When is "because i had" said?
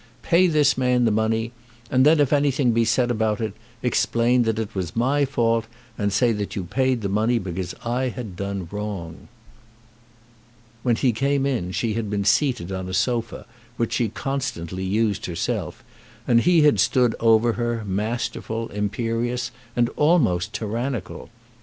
7.37-8.35